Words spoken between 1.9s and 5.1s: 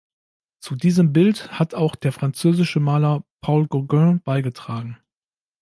der französische Maler Paul Gauguin beigetragen.